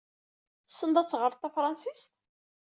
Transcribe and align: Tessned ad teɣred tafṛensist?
Tessned 0.67 0.95
ad 1.01 1.07
teɣred 1.07 1.33
tafṛensist? 1.37 2.11